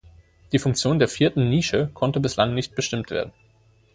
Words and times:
Die 0.51 0.57
Funktion 0.57 0.97
der 0.97 1.07
vierten 1.07 1.47
Nische 1.51 1.91
konnte 1.93 2.19
bislang 2.19 2.55
nicht 2.55 2.73
bestimmt 2.73 3.11
werden. 3.11 3.33